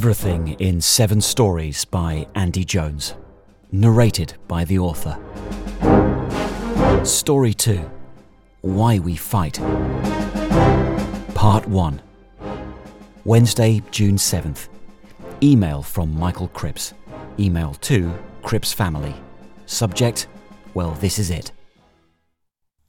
[0.00, 3.14] Everything in Seven Stories by Andy Jones.
[3.72, 5.18] Narrated by the author.
[7.04, 7.78] Story 2
[8.60, 9.54] Why We Fight.
[11.34, 12.00] Part 1
[13.24, 14.68] Wednesday, June 7th.
[15.42, 16.94] Email from Michael Cripps.
[17.36, 19.16] Email to Cripps Family.
[19.66, 20.28] Subject
[20.74, 21.50] Well, this is it.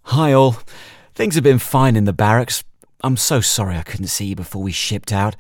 [0.04, 0.58] Hi, all.
[1.16, 2.64] Things have been fine in the barracks.
[3.02, 5.36] I'm so sorry I couldn't see you before we shipped out.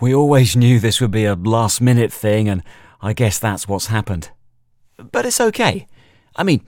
[0.00, 2.62] We always knew this would be a last minute thing, and
[3.02, 4.30] I guess that's what's happened.
[4.96, 5.86] But it's okay.
[6.34, 6.64] I mean,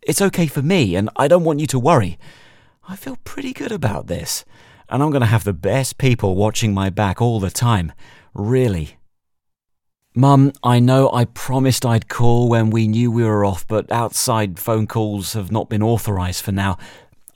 [0.00, 2.18] it's okay for me, and I don't want you to worry.
[2.88, 4.46] I feel pretty good about this,
[4.88, 7.92] and I'm going to have the best people watching my back all the time.
[8.32, 8.96] Really.
[10.14, 14.58] Mum, I know I promised I'd call when we knew we were off, but outside
[14.58, 16.78] phone calls have not been authorised for now.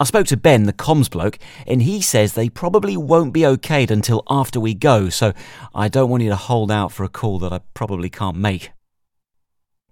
[0.01, 3.91] I spoke to Ben, the comms bloke, and he says they probably won't be okayed
[3.91, 5.33] until after we go, so
[5.75, 8.70] I don't want you to hold out for a call that I probably can't make.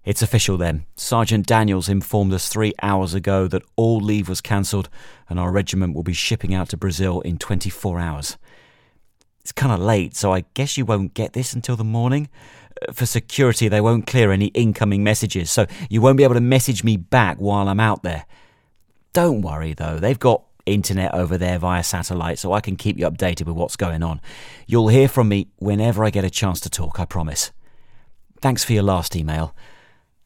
[0.03, 0.85] It's official then.
[0.97, 4.89] Sergeant Daniels informed us three hours ago that all leave was cancelled
[5.29, 8.37] and our regiment will be shipping out to Brazil in 24 hours.
[9.39, 12.29] It's kind of late, so I guess you won't get this until the morning.
[12.81, 16.41] Uh, for security, they won't clear any incoming messages, so you won't be able to
[16.41, 18.25] message me back while I'm out there.
[19.13, 23.09] Don't worry though, they've got internet over there via satellite, so I can keep you
[23.09, 24.21] updated with what's going on.
[24.65, 27.51] You'll hear from me whenever I get a chance to talk, I promise.
[28.41, 29.55] Thanks for your last email.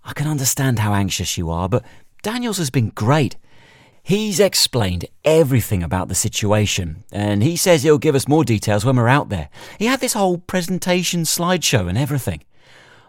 [0.03, 1.83] I can understand how anxious you are, but
[2.23, 3.35] Daniels has been great.
[4.01, 8.95] He's explained everything about the situation, and he says he'll give us more details when
[8.95, 9.49] we're out there.
[9.77, 12.43] He had this whole presentation slideshow and everything.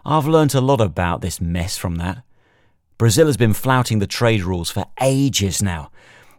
[0.03, 2.23] I've learnt a lot about this mess from that.
[2.99, 5.89] Brazil has been flouting the trade rules for ages now.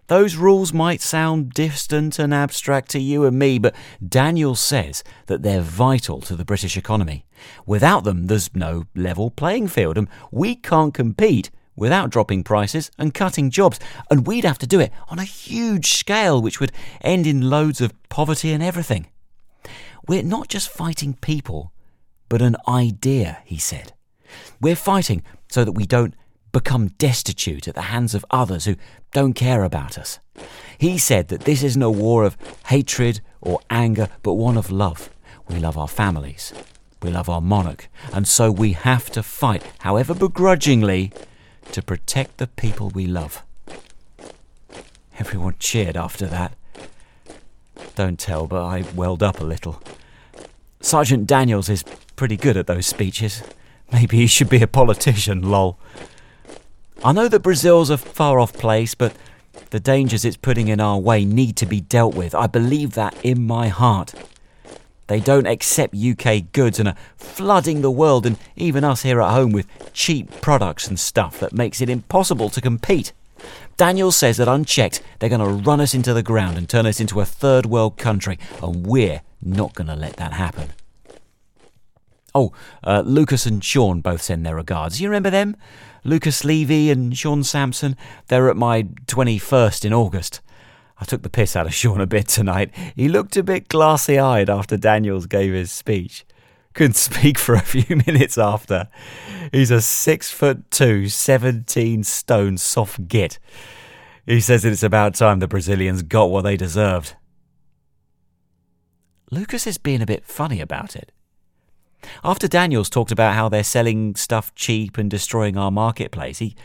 [0.09, 3.75] Those rules might sound distant and abstract to you and me, but
[4.07, 7.25] Daniel says that they're vital to the British economy.
[7.65, 13.15] Without them, there's no level playing field, and we can't compete without dropping prices and
[13.15, 13.81] cutting jobs.
[14.11, 17.81] And we'd have to do it on a huge scale, which would end in loads
[17.81, 19.07] of poverty and everything.
[20.07, 21.73] We're not just fighting people,
[22.29, 23.95] but an idea, he said.
[24.61, 26.15] We're fighting so that we don't
[26.53, 28.77] become destitute at the hands of others who
[29.13, 30.19] don't care about us.
[30.79, 35.11] He said that this isn't a war of hatred or anger, but one of love.
[35.49, 36.53] We love our families.
[37.03, 37.89] We love our monarch.
[38.13, 41.13] And so we have to fight, however begrudgingly,
[41.73, 43.43] to protect the people we love.
[45.19, 46.55] Everyone cheered after that.
[47.95, 49.83] Don't tell, but I welled up a little.
[50.81, 51.85] Sergeant Daniels is
[52.17, 53.43] pretty good at those speeches.
[53.93, 55.79] Maybe he should be a politician, lol.
[57.03, 59.15] I know that Brazil's a far off place, but
[59.71, 62.35] the dangers it's putting in our way need to be dealt with.
[62.35, 64.13] I believe that in my heart.
[65.07, 69.33] They don't accept UK goods and are flooding the world and even us here at
[69.33, 73.15] home with cheap products and stuff that makes it impossible to compete.
[73.79, 77.01] Daniel says that unchecked, they're going to run us into the ground and turn us
[77.01, 80.69] into a third world country, and we're not going to let that happen.
[82.35, 82.53] Oh,
[82.85, 85.01] uh, Lucas and Sean both send their regards.
[85.01, 85.57] You remember them?
[86.05, 87.97] Lucas Levy and Sean Sampson.
[88.29, 90.41] They're at my 21st in August.
[90.99, 92.71] I took the piss out of Sean a bit tonight.
[92.95, 96.25] He looked a bit glassy eyed after Daniels gave his speech.
[96.75, 98.89] Couldn't speak for a few minutes after.
[99.53, 103.39] He's a six foot two, 17 stone soft git.
[104.27, 107.17] He says that it's about time the Brazilians got what they deserved.
[109.33, 111.13] Lucas is being a bit funny about it.
[112.25, 116.57] After Daniels talked about how they're selling stuff cheap and destroying our marketplace, he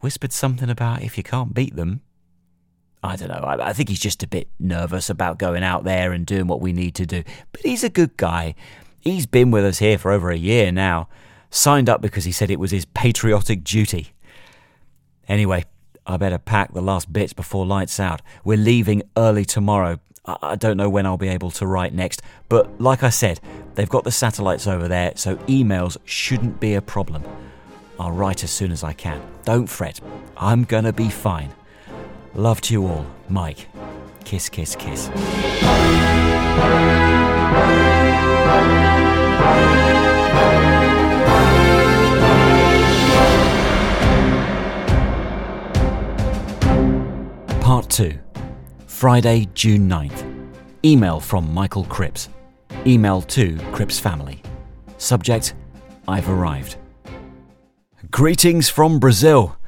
[0.00, 2.02] whispered something about if you can't beat them.
[3.02, 3.34] I don't know.
[3.34, 6.60] I, I, think he's just a bit nervous about going out there and doing what
[6.60, 7.22] we need to do.
[7.52, 8.54] But he's a good guy.
[9.00, 11.08] He's been with us here for over a year now.
[11.50, 14.12] Signed up because he said it was his patriotic duty.
[15.28, 15.64] Anyway,
[16.06, 18.22] I better pack the last bits before lights out.
[18.44, 20.00] We're leaving early tomorrow.
[20.26, 23.38] I don't know when I'll be able to write next, but like I said,
[23.76, 27.22] they've got the satellites over there, so emails shouldn't be a problem.
[28.00, 29.22] I'll write as soon as I can.
[29.44, 30.00] Don't fret,
[30.36, 31.54] I'm gonna be fine.
[32.34, 33.68] Love to you all, Mike.
[34.24, 35.08] Kiss, kiss, kiss.
[47.60, 48.18] Part 2
[48.96, 50.24] Friday, June 9th.
[50.82, 52.30] Email from Michael Cripps.
[52.86, 54.40] Email to Cripps family.
[54.96, 55.52] Subject
[56.08, 56.78] I've arrived.
[58.10, 59.58] Greetings from Brazil.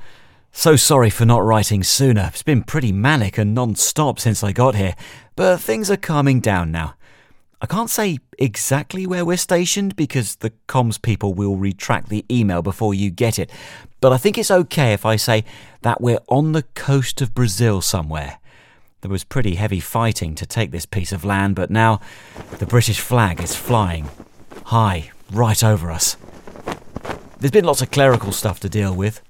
[0.51, 2.31] So sorry for not writing sooner.
[2.33, 4.95] It's been pretty manic and non stop since I got here,
[5.37, 6.95] but things are calming down now.
[7.61, 12.63] I can't say exactly where we're stationed because the comms people will retract the email
[12.63, 13.51] before you get it,
[14.01, 15.45] but I think it's okay if I say
[15.83, 18.39] that we're on the coast of Brazil somewhere.
[19.01, 22.01] There was pretty heavy fighting to take this piece of land, but now
[22.59, 24.09] the British flag is flying
[24.67, 26.17] high right over us.
[27.39, 29.23] There's been lots of clerical stuff to deal with.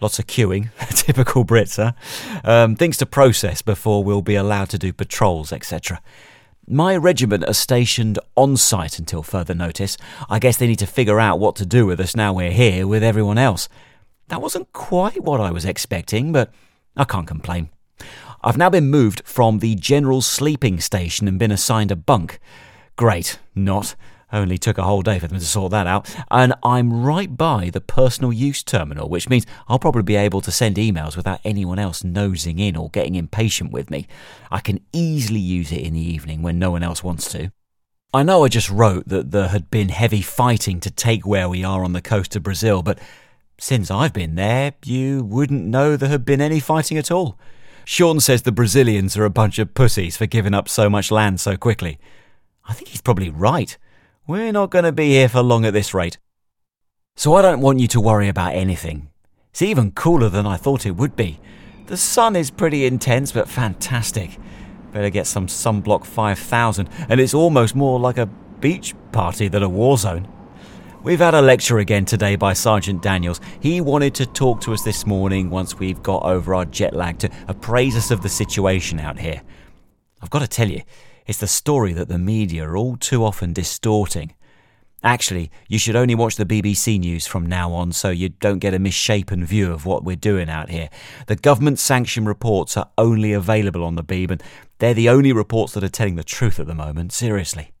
[0.00, 1.92] Lots of queuing, typical Brits, huh?
[2.42, 6.00] Um, things to process before we'll be allowed to do patrols, etc.
[6.66, 9.98] My regiment are stationed on site until further notice.
[10.30, 12.86] I guess they need to figure out what to do with us now we're here
[12.86, 13.68] with everyone else.
[14.28, 16.50] That wasn't quite what I was expecting, but
[16.96, 17.68] I can't complain.
[18.44, 22.40] I've now been moved from the general sleeping station and been assigned a bunk.
[22.96, 23.94] Great, not.
[24.32, 26.12] Only took a whole day for them to sort that out.
[26.30, 30.50] And I'm right by the personal use terminal, which means I'll probably be able to
[30.50, 34.08] send emails without anyone else nosing in or getting impatient with me.
[34.50, 37.52] I can easily use it in the evening when no one else wants to.
[38.14, 41.62] I know I just wrote that there had been heavy fighting to take where we
[41.62, 42.98] are on the coast of Brazil, but
[43.58, 47.38] since I've been there, you wouldn't know there had been any fighting at all.
[47.84, 51.40] Sean says the Brazilians are a bunch of pussies for giving up so much land
[51.40, 51.98] so quickly.
[52.64, 53.76] I think he's probably right.
[54.26, 56.18] We're not going to be here for long at this rate.
[57.16, 59.10] So I don't want you to worry about anything.
[59.50, 61.40] It's even cooler than I thought it would be.
[61.86, 64.38] The sun is pretty intense but fantastic.
[64.92, 69.68] Better get some sunblock 5000, and it's almost more like a beach party than a
[69.68, 70.31] war zone.
[71.04, 73.40] We've had a lecture again today by Sergeant Daniels.
[73.58, 77.18] He wanted to talk to us this morning once we've got over our jet lag
[77.18, 79.42] to appraise us of the situation out here.
[80.22, 80.82] I've got to tell you,
[81.26, 84.34] it's the story that the media are all too often distorting.
[85.02, 88.72] Actually, you should only watch the BBC News from now on so you don't get
[88.72, 90.88] a misshapen view of what we're doing out here.
[91.26, 94.42] The government sanctioned reports are only available on the Beeb, and
[94.78, 97.71] they're the only reports that are telling the truth at the moment, seriously.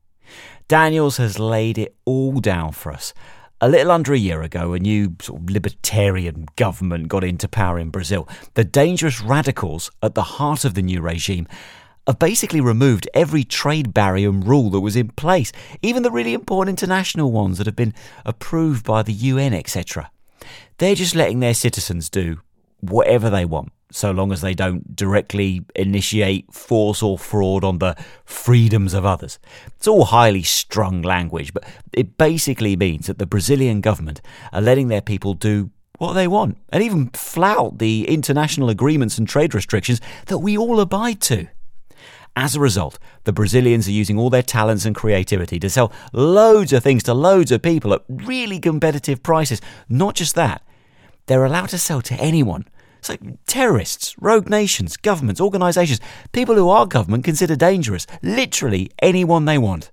[0.68, 3.12] Daniels has laid it all down for us.
[3.60, 7.78] A little under a year ago, a new sort of libertarian government got into power
[7.78, 8.28] in Brazil.
[8.54, 11.46] The dangerous radicals at the heart of the new regime
[12.06, 16.34] have basically removed every trade barrier and rule that was in place, even the really
[16.34, 17.94] important international ones that have been
[18.24, 20.10] approved by the UN, etc.
[20.78, 22.40] They're just letting their citizens do
[22.80, 27.96] whatever they want so long as they don't directly initiate force or fraud on the
[28.24, 29.38] freedoms of others.
[29.76, 34.20] It's all highly strung language, but it basically means that the Brazilian government
[34.52, 39.28] are letting their people do what they want and even flout the international agreements and
[39.28, 41.48] trade restrictions that we all abide to.
[42.34, 46.72] As a result, the Brazilians are using all their talents and creativity to sell loads
[46.72, 49.60] of things to loads of people at really competitive prices.
[49.88, 50.62] Not just that,
[51.26, 52.66] they're allowed to sell to anyone
[53.02, 53.16] so
[53.46, 56.00] terrorists, rogue nations, governments, organisations,
[56.32, 59.90] people who our government consider dangerous, literally anyone they want.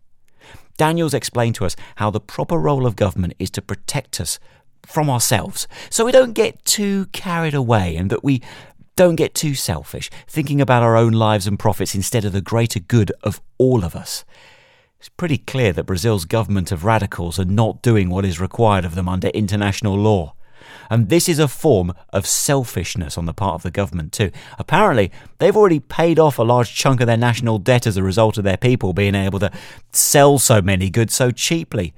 [0.78, 4.40] Daniels explained to us how the proper role of government is to protect us
[4.86, 8.42] from ourselves so we don't get too carried away and that we
[8.96, 12.80] don't get too selfish, thinking about our own lives and profits instead of the greater
[12.80, 14.24] good of all of us.
[15.00, 18.96] It's pretty clear that Brazil's government of radicals are not doing what is required of
[18.96, 20.34] them under international law.
[20.90, 24.32] And this is a form of selfishness on the part of the government, too.
[24.58, 28.38] Apparently, they've already paid off a large chunk of their national debt as a result
[28.38, 29.52] of their people being able to
[29.92, 31.94] sell so many goods so cheaply.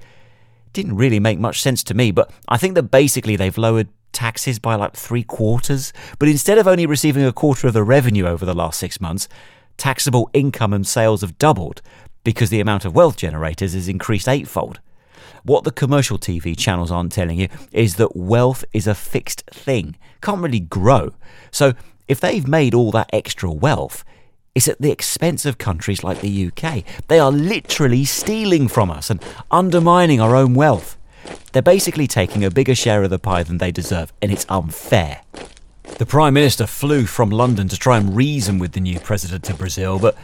[0.72, 4.58] Didn't really make much sense to me, but I think that basically they've lowered taxes
[4.58, 5.92] by like three quarters.
[6.18, 9.28] But instead of only receiving a quarter of the revenue over the last six months,
[9.76, 11.82] taxable income and sales have doubled
[12.24, 14.80] because the amount of wealth generators has increased eightfold.
[15.44, 19.96] What the commercial TV channels aren't telling you is that wealth is a fixed thing,
[20.20, 21.14] can't really grow.
[21.50, 21.74] So
[22.06, 24.04] if they've made all that extra wealth,
[24.54, 26.84] it's at the expense of countries like the UK.
[27.08, 30.96] They are literally stealing from us and undermining our own wealth.
[31.52, 35.22] They're basically taking a bigger share of the pie than they deserve, and it's unfair.
[35.98, 39.58] The Prime Minister flew from London to try and reason with the new President of
[39.58, 40.16] Brazil, but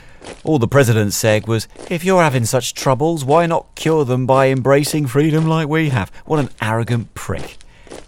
[0.43, 4.49] all the President said was, if you're having such troubles, why not cure them by
[4.49, 6.11] embracing freedom like we have?
[6.25, 7.59] What an arrogant prick.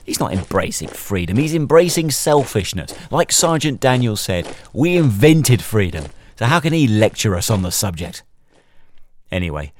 [0.04, 2.92] He's not embracing freedom, he's embracing selfishness.
[3.10, 7.70] Like Sergeant Daniel said, we invented freedom, so how can he lecture us on the
[7.70, 8.24] subject?
[9.30, 9.72] Anyway,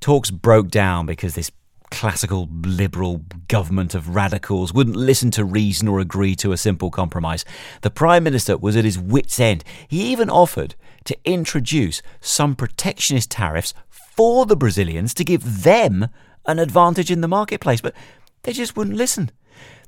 [0.00, 1.50] talks broke down because this
[1.92, 3.18] classical liberal
[3.48, 7.44] government of radicals wouldn't listen to reason or agree to a simple compromise.
[7.82, 9.62] The Prime Minister was at his wits' end.
[9.86, 16.08] He even offered to introduce some protectionist tariffs for the Brazilians to give them
[16.46, 17.94] an advantage in the marketplace, but
[18.42, 19.30] they just wouldn't listen.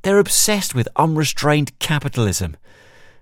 [0.02, 2.56] They're obsessed with unrestrained capitalism,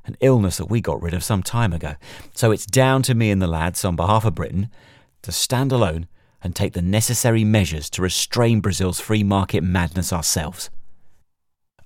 [0.04, 1.94] an illness that we got rid of some time ago.
[2.34, 4.68] So it's down to me and the lads on behalf of Britain
[5.22, 6.08] to stand alone
[6.42, 10.70] and take the necessary measures to restrain Brazil's free market madness ourselves.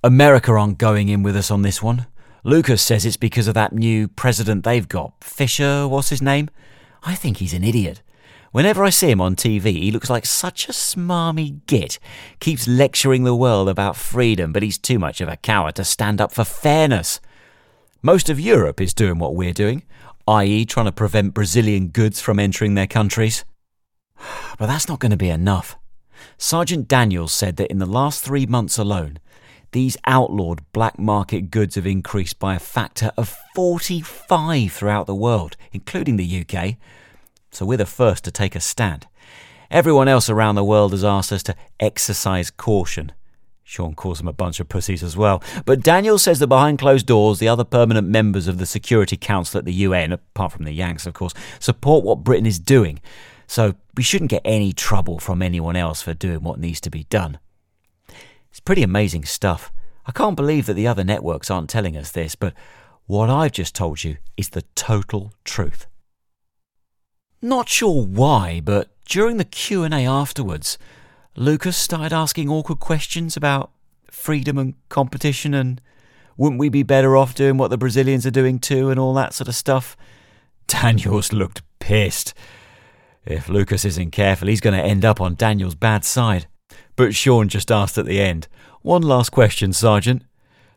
[0.03, 2.07] America aren't going in with us on this one.
[2.43, 5.13] Lucas says it's because of that new president they've got.
[5.23, 6.49] Fisher, what's his name?
[7.03, 8.01] I think he's an idiot.
[8.51, 11.99] Whenever I see him on TV, he looks like such a smarmy git.
[12.39, 16.21] Keeps lecturing the world about freedom, but he's too much of a coward to stand
[16.21, 17.19] up for fairness.
[18.01, 19.83] Most of Europe is doing what we're doing,
[20.27, 23.43] i.e., trying to prevent Brazilian goods from entering their countries.
[24.57, 25.77] But that's not going to be enough.
[26.37, 29.19] Sergeant Daniels said that in the last three months alone,
[29.71, 35.57] these outlawed black market goods have increased by a factor of 45 throughout the world,
[35.71, 36.75] including the UK.
[37.51, 39.07] So we're the first to take a stand.
[39.69, 43.11] Everyone else around the world has asked us to exercise caution.
[43.63, 45.43] Sean calls them a bunch of pussies as well.
[45.65, 49.57] But Daniel says that behind closed doors, the other permanent members of the Security Council
[49.57, 53.01] at the UN, apart from the Yanks, of course, support what Britain is doing.
[53.47, 57.05] So we shouldn't get any trouble from anyone else for doing what needs to be
[57.05, 57.39] done.
[58.49, 59.71] It's pretty amazing stuff.
[60.05, 62.53] I can't believe that the other networks aren't telling us this, but
[63.05, 65.87] what I've just told you is the total truth.
[67.41, 70.77] Not sure why, but during the Q&A afterwards,
[71.35, 73.71] Lucas started asking awkward questions about
[74.09, 75.79] freedom and competition and
[76.35, 79.33] wouldn't we be better off doing what the Brazilians are doing too and all that
[79.33, 79.95] sort of stuff.
[80.67, 82.33] Daniels looked pissed.
[83.29, 86.47] If Lucas isn't careful, he's going to end up on Daniel's bad side.
[86.95, 88.47] But Sean just asked at the end,
[88.81, 90.23] One last question, Sergeant.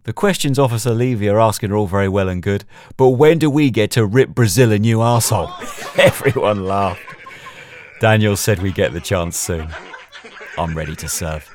[0.03, 2.65] The questions Officer Levy are asking are all very well and good,
[2.97, 5.53] but when do we get to rip Brazil a new arsehole?
[5.99, 7.03] Everyone laughed.
[8.01, 9.69] Daniel said we get the chance soon.
[10.59, 11.55] I'm ready to serve.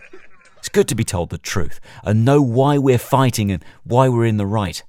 [0.60, 4.26] It's good to be told the truth and know why we're fighting and why we're
[4.26, 4.82] in the right.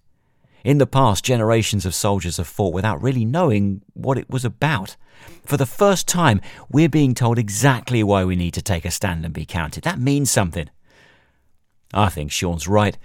[0.66, 4.96] In the past, generations of soldiers have fought without really knowing what it was about.
[5.44, 9.24] For the first time, we're being told exactly why we need to take a stand
[9.24, 9.84] and be counted.
[9.84, 10.68] That means something.
[11.94, 12.98] I think Sean's right.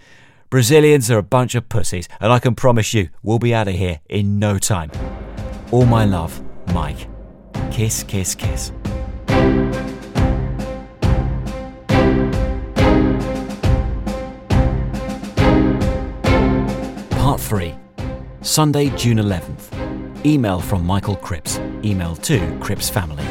[0.49, 3.75] Brazilians are a bunch of pussies, and I can promise you we'll be out of
[3.75, 4.89] here in no time.
[5.69, 6.41] All my love,
[6.73, 7.07] Mike.
[7.69, 8.71] Kiss, kiss, kiss.
[17.21, 17.75] Part 3
[18.41, 20.25] Sunday, June 11th.
[20.25, 21.59] Email from Michael Cripps.
[21.83, 23.23] Email to Cripps family.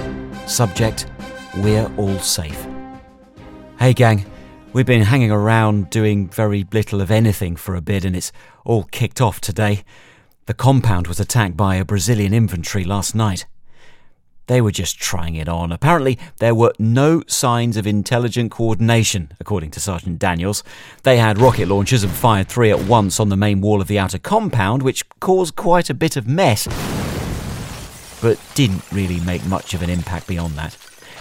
[0.46, 1.06] Subject
[1.56, 2.68] We're all safe.
[3.80, 4.26] Hey, gang.
[4.72, 8.30] We've been hanging around doing very little of anything for a bit, and it's
[8.64, 9.82] all kicked off today.
[10.46, 13.44] The compound was attacked by a Brazilian infantry last night.
[14.50, 15.70] They were just trying it on.
[15.70, 20.64] Apparently, there were no signs of intelligent coordination, according to Sergeant Daniels.
[21.04, 24.00] They had rocket launchers and fired three at once on the main wall of the
[24.00, 26.66] outer compound, which caused quite a bit of mess,
[28.20, 30.76] but didn't really make much of an impact beyond that.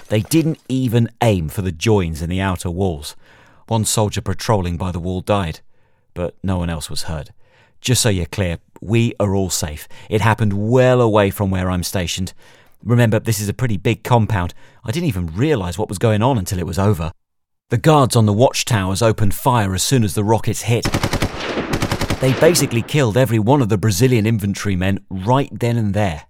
[0.07, 3.15] They didn't even aim for the joins in the outer walls.
[3.67, 5.59] One soldier patrolling by the wall died,
[6.15, 7.29] but no one else was hurt.
[7.79, 9.87] Just so you're clear, we are all safe.
[10.09, 12.33] It happened well away from where I'm stationed.
[12.83, 14.53] Remember, this is a pretty big compound.
[14.83, 17.11] I didn't even realise what was going on until it was over.
[17.69, 20.85] The guards on the watchtowers opened fire as soon as the rockets hit.
[22.19, 26.23] They basically killed every one of the Brazilian infantrymen right then and there.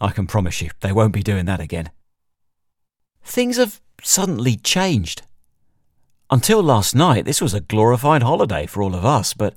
[0.00, 1.90] I can promise you, they won't be doing that again.
[3.22, 5.22] Things have suddenly changed.
[6.30, 9.54] Until last night, this was a glorified holiday for all of us, but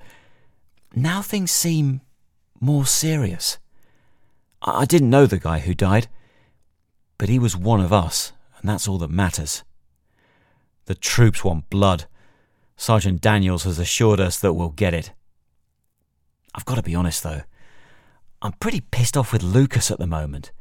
[0.93, 2.01] now things seem
[2.59, 3.57] more serious.
[4.61, 6.07] I didn't know the guy who died,
[7.17, 9.63] but he was one of us, and that's all that matters.
[10.85, 12.05] The troops want blood.
[12.75, 15.11] Sergeant Daniels has assured us that we'll get it.
[16.55, 17.41] I've got to be honest, though.
[18.41, 20.51] I'm pretty pissed off with Lucas at the moment.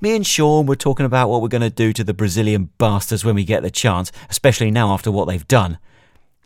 [0.00, 3.24] Me and Sean were talking about what we're going to do to the Brazilian bastards
[3.24, 5.78] when we get the chance, especially now after what they've done.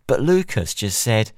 [0.06, 1.32] But Lucas just said,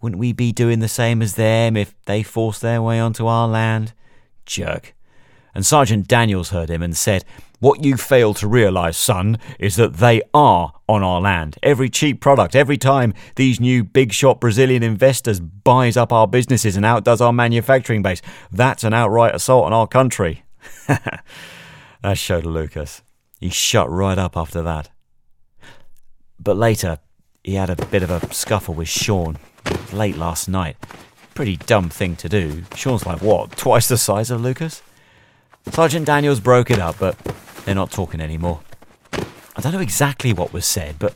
[0.00, 3.48] wouldn't we be doing the same as them if they forced their way onto our
[3.48, 3.92] land?
[4.46, 4.94] Jerk.
[5.54, 7.24] And Sergeant Daniels heard him and said,
[7.60, 11.56] What you fail to realise, son, is that they are on our land.
[11.62, 16.76] Every cheap product, every time these new big shot Brazilian investors buys up our businesses
[16.76, 18.20] and outdoes our manufacturing base,
[18.52, 20.44] that's an outright assault on our country.
[20.86, 21.22] that
[22.14, 23.02] showed Lucas.
[23.40, 24.90] He shut right up after that.
[26.38, 26.98] But later,
[27.42, 29.38] he had a bit of a scuffle with Sean
[29.92, 30.76] late last night.
[31.36, 32.64] Pretty dumb thing to do.
[32.74, 34.82] Sean's like, what, twice the size of Lucas?
[35.70, 37.18] Sergeant Daniels broke it up, but
[37.66, 38.62] they're not talking anymore.
[39.54, 41.14] I don't know exactly what was said, but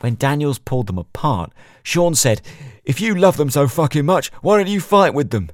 [0.00, 1.50] when Daniels pulled them apart,
[1.82, 2.42] Sean said,
[2.84, 5.48] If you love them so fucking much, why don't you fight with them?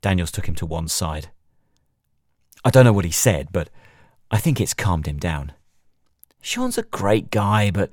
[0.00, 1.30] Daniels took him to one side.
[2.64, 3.70] I don't know what he said, but
[4.30, 5.50] I think it's calmed him down.
[6.40, 7.90] Sean's a great guy, but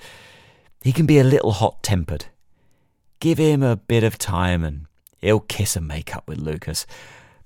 [0.83, 2.25] he can be a little hot tempered.
[3.19, 6.85] Give him a bit of time and he'll kiss and make up with Lucas.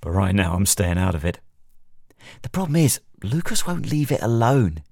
[0.02, 1.40] But right now I'm staying out of it.
[2.42, 4.84] The problem is, Lucas won't leave it alone.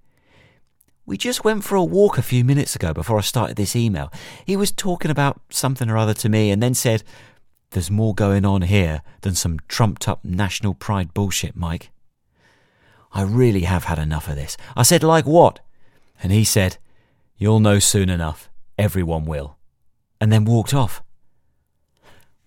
[1.06, 4.12] We just went for a walk a few minutes ago before I started this email.
[4.46, 7.04] He was talking about something or other to me and then said,
[7.72, 11.92] There's more going on here than some trumped up national pride bullshit, Mike.
[13.14, 14.58] I really have had enough of this.
[14.76, 15.62] I said, Like what?
[16.22, 16.78] And he said,
[17.38, 18.50] You'll know soon enough.
[18.78, 19.57] Everyone will.
[20.20, 21.04] And then walked off.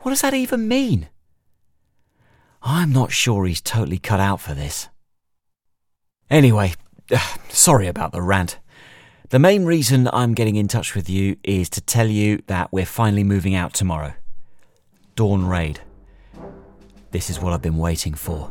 [0.01, 1.09] What does that even mean?
[2.63, 4.89] I'm not sure he's totally cut out for this.
[6.29, 6.75] Anyway,
[7.11, 8.59] uh, sorry about the rant.
[9.31, 12.87] The main reason I'm getting in touch with you is to tell you that we're
[12.87, 14.15] finally moving out tomorrow.
[15.15, 15.81] Dawn Raid.
[17.13, 18.51] This is what I've been waiting for.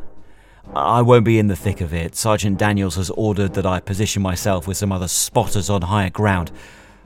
[0.75, 2.15] I won't be in the thick of it.
[2.15, 6.51] Sergeant Daniels has ordered that I position myself with some other spotters on higher ground,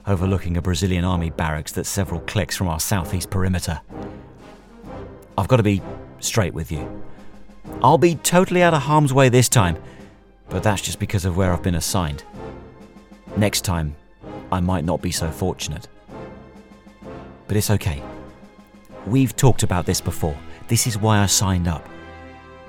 [0.06, 3.80] overlooking a Brazilian army barracks that's several clicks from our southeast perimeter.
[5.36, 5.82] I've got to be
[6.20, 7.02] straight with you.
[7.82, 9.76] I'll be totally out of harm's way this time,
[10.48, 12.24] but that's just because of where I've been assigned.
[13.36, 13.96] Next time,
[14.52, 15.88] I might not be so fortunate.
[17.48, 18.02] But it's okay.
[19.06, 20.36] We've talked about this before.
[20.68, 21.86] This is why I signed up.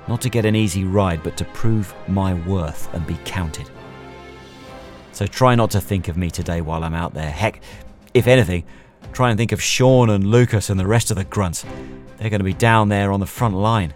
[0.08, 3.70] Not to get an easy ride, but to prove my worth and be counted.
[5.16, 7.30] So try not to think of me today while I'm out there.
[7.30, 7.62] Heck,
[8.12, 8.64] if anything,
[9.14, 11.64] try and think of Sean and Lucas and the rest of the grunts.
[12.18, 13.94] They're going to be down there on the front line.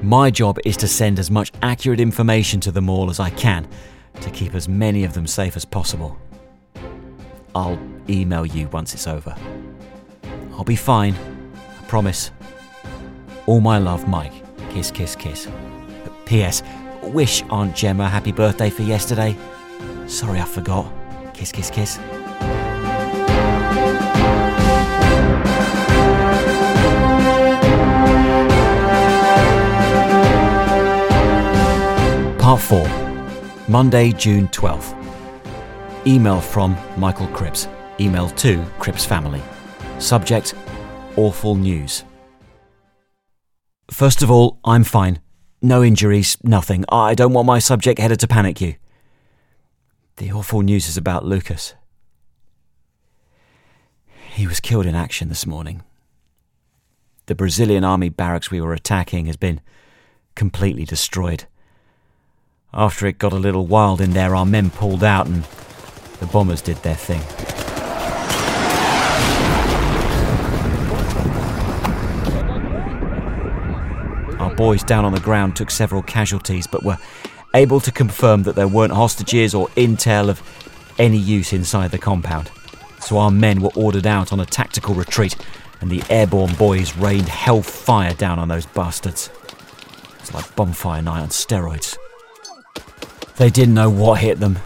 [0.00, 3.68] My job is to send as much accurate information to them all as I can
[4.22, 6.16] to keep as many of them safe as possible.
[7.54, 9.36] I'll email you once it's over.
[10.52, 11.14] I'll be fine,
[11.78, 12.30] I promise.
[13.44, 14.32] All my love, Mike.
[14.70, 15.48] Kiss, kiss, kiss.
[16.24, 16.62] P.S.
[17.02, 19.36] Wish Aunt Gemma happy birthday for yesterday.
[20.06, 20.92] Sorry I forgot.
[21.34, 21.98] Kiss, kiss, kiss.
[32.38, 32.86] Part 4
[33.68, 34.98] Monday, June 12th.
[36.06, 37.68] Email from Michael Cripps.
[38.00, 39.40] Email to Cripps family.
[39.98, 40.54] Subject
[41.16, 42.04] Awful news.
[43.90, 45.20] First of all, I'm fine.
[45.60, 46.86] No injuries, nothing.
[46.88, 48.76] I don't want my subject headed to panic you.
[50.16, 51.74] The awful news is about Lucas.
[54.34, 55.82] He was killed in action this morning.
[57.26, 59.60] The Brazilian army barracks we were attacking has been
[60.34, 61.44] completely destroyed.
[62.74, 65.44] After it got a little wild in there, our men pulled out and
[66.20, 67.20] the bombers did their thing.
[74.38, 76.98] Our boys down on the ground took several casualties, but were
[77.54, 80.42] able to confirm that there weren't hostages or intel of
[80.98, 82.50] any use inside the compound.
[83.00, 85.36] So our men were ordered out on a tactical retreat,
[85.80, 89.30] and the airborne boys rained hellfire down on those bastards.
[90.20, 91.96] It's like bonfire night on steroids.
[93.36, 94.58] They didn't know what hit them.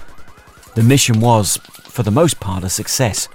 [0.75, 3.29] The mission was, for the most part, a success.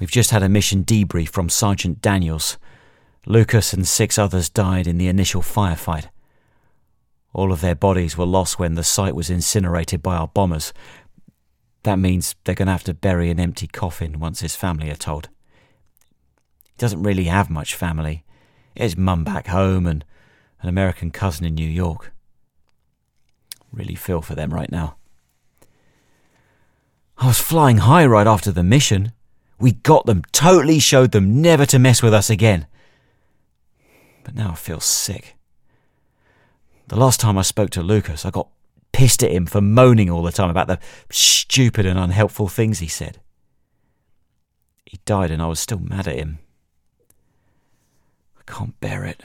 [0.00, 2.56] We've just had a mission debrief from Sergeant Daniels.
[3.26, 6.06] Lucas and six others died in the initial firefight.
[7.32, 10.72] All of their bodies were lost when the site was incinerated by our bombers.
[11.84, 14.96] That means they're going to have to bury an empty coffin once his family are
[14.96, 15.28] told.
[16.64, 18.24] He doesn't really have much family.
[18.74, 20.04] His mum back home and
[20.60, 22.12] an American cousin in New York.
[23.72, 24.96] Really feel for them right now.
[27.18, 29.12] I was flying high right after the mission.
[29.58, 32.66] We got them, totally showed them never to mess with us again.
[34.24, 35.36] But now I feel sick.
[36.92, 38.48] The last time I spoke to Lucas, I got
[38.92, 40.78] pissed at him for moaning all the time about the
[41.10, 43.18] stupid and unhelpful things he said.
[44.84, 46.38] He died and I was still mad at him.
[48.38, 49.22] I can't bear it.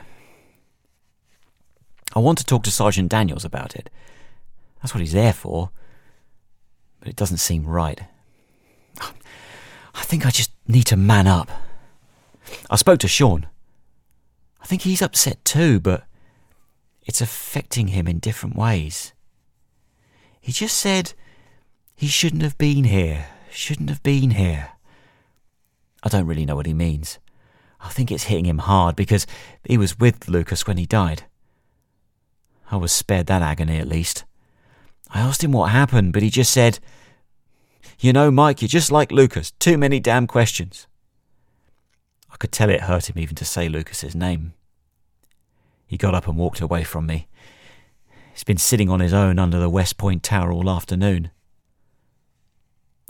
[2.15, 3.89] I want to talk to Sergeant Daniels about it.
[4.81, 5.71] That's what he's there for.
[7.01, 7.99] But it doesn't seem right.
[9.01, 11.51] I think I just need to man up.
[12.69, 13.45] I spoke to Sean.
[14.61, 16.06] I think he's upset too, but
[17.07, 19.13] it's affecting him in different ways.
[20.39, 21.13] He just said
[21.95, 24.71] he shouldn't have been here, shouldn't have been here.
[26.03, 27.17] I don't really know what he means.
[27.79, 29.25] I think it's hitting him hard because
[29.63, 31.23] he was with Lucas when he died.
[32.69, 34.25] I was spared that agony at least.
[35.09, 36.79] I asked him what happened, but he just said,
[37.99, 39.51] You know, Mike, you're just like Lucas.
[39.51, 40.87] Too many damn questions.
[42.29, 44.53] I could tell it hurt him even to say Lucas's name.
[45.87, 47.27] He got up and walked away from me.
[48.33, 51.31] He's been sitting on his own under the West Point Tower all afternoon.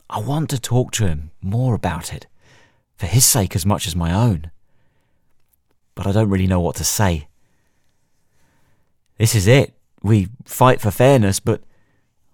[0.10, 2.28] I want to talk to him more about it,
[2.96, 4.52] for his sake as much as my own.
[5.96, 7.28] But I don't really know what to say.
[9.18, 9.74] This is it.
[10.04, 11.62] We fight for fairness, but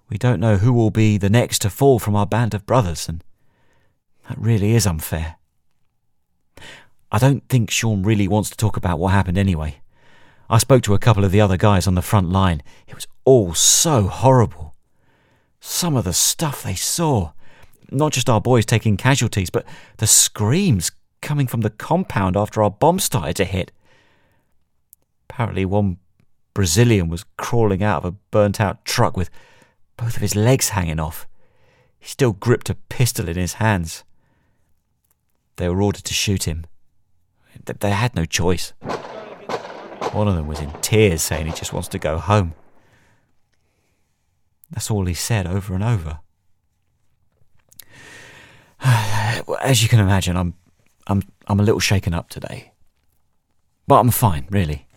[0.10, 3.08] we don't know who will be the next to fall from our band of brothers,
[3.08, 3.24] and
[4.28, 5.38] that really is unfair.
[7.12, 9.78] I don't think Sean really wants to talk about what happened anyway.
[10.54, 12.62] I spoke to a couple of the other guys on the front line.
[12.88, 14.76] It was all so horrible.
[15.60, 17.32] Some of the stuff they saw.
[17.90, 19.66] Not just our boys taking casualties, but
[19.98, 20.92] the screams
[21.24, 23.72] coming from the compound after our bomb started to hit.
[25.28, 25.98] Apparently, one
[26.54, 29.32] Brazilian was crawling out of a burnt out truck with
[29.98, 31.26] both of his legs hanging off.
[31.98, 34.04] He still gripped a pistol in his hands.
[35.56, 36.66] They were ordered to shoot him.
[37.66, 38.74] They had no choice.
[40.14, 42.54] One of them was in tears, saying he just wants to go home.
[44.70, 46.20] That's all he said over and over.
[49.62, 50.54] As you can imagine, I'm,
[51.08, 52.74] I'm, I'm a little shaken up today.
[53.88, 54.88] But I'm fine, really.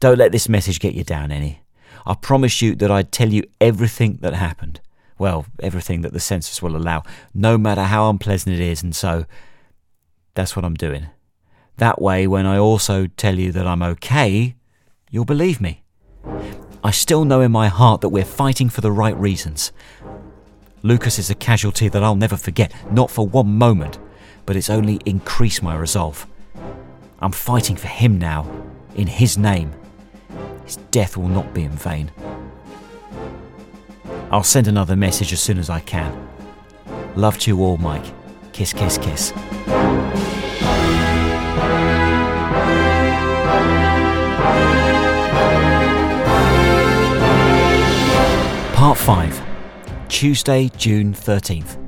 [0.00, 1.62] Don't let this message get you down any.
[2.06, 4.80] I promised you that I'd tell you everything that happened.
[5.18, 7.02] Well, everything that the census will allow,
[7.34, 9.26] no matter how unpleasant it is, and so
[10.34, 11.08] that's what I'm doing.
[11.78, 14.54] That way, when I also tell you that I'm okay,
[15.10, 15.82] you'll believe me.
[16.84, 19.72] I still know in my heart that we're fighting for the right reasons.
[20.82, 23.98] Lucas is a casualty that I'll never forget, not for one moment,
[24.46, 26.26] but it's only increased my resolve.
[27.20, 28.50] I'm fighting for him now,
[28.96, 29.72] in his name.
[30.64, 32.10] His death will not be in vain.
[34.30, 36.28] I'll send another message as soon as I can.
[37.14, 38.04] Love to you all, Mike.
[38.52, 39.32] Kiss, kiss, kiss.
[48.82, 51.78] Part 5 Tuesday, June 13th.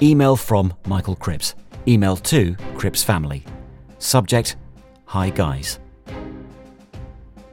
[0.00, 1.54] Email from Michael Cripps.
[1.86, 3.44] Email to Cripps family.
[3.98, 4.56] Subject
[5.04, 5.78] Hi guys.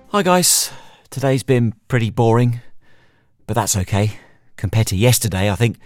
[0.08, 0.72] Hi, guys.
[1.10, 2.62] Today's been pretty boring,
[3.48, 4.12] but that's okay.
[4.56, 5.78] Compared to yesterday, I think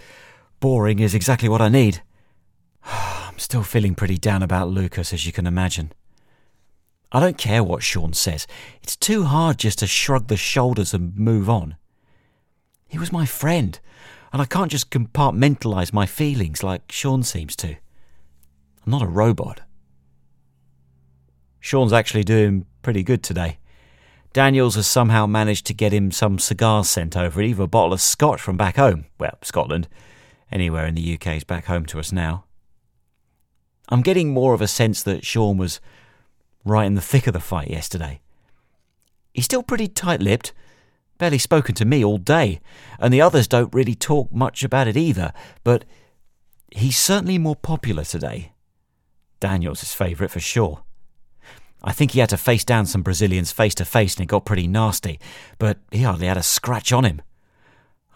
[0.60, 2.00] boring is exactly what I need.
[2.84, 5.90] I'm still feeling pretty down about Lucas, as you can imagine.
[7.10, 8.46] I don't care what Sean says,
[8.84, 11.74] it's too hard just to shrug the shoulders and move on.
[12.94, 13.76] He was my friend,
[14.32, 17.70] and I can't just compartmentalise my feelings like Sean seems to.
[17.70, 19.62] I'm not a robot.
[21.58, 23.58] Sean's actually doing pretty good today.
[24.32, 28.00] Daniels has somehow managed to get him some cigars sent over, even a bottle of
[28.00, 29.06] scotch from back home.
[29.18, 29.88] Well, Scotland.
[30.52, 32.44] Anywhere in the UK is back home to us now.
[33.88, 35.80] I'm getting more of a sense that Sean was
[36.64, 38.20] right in the thick of the fight yesterday.
[39.32, 40.52] He's still pretty tight lipped,
[41.18, 42.60] barely spoken to me all day,
[42.98, 45.84] and the others don't really talk much about it either, but
[46.70, 48.52] he's certainly more popular today.
[49.40, 50.82] Daniel's his favourite for sure.
[51.82, 54.46] I think he had to face down some Brazilians face to face and it got
[54.46, 55.20] pretty nasty,
[55.58, 57.20] but he hardly had a scratch on him.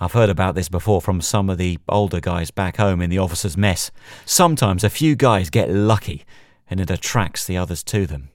[0.00, 3.18] I've heard about this before from some of the older guys back home in the
[3.18, 3.90] officers' mess.
[4.24, 6.24] Sometimes a few guys get lucky
[6.70, 8.30] and it attracts the others to them,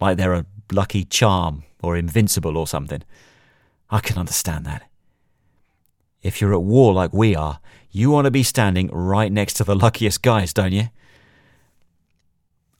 [0.00, 3.02] like they're a lucky charm or invincible or something.
[3.90, 4.88] I can understand that.
[6.22, 9.64] If you're at war like we are, you want to be standing right next to
[9.64, 10.88] the luckiest guys, don't you?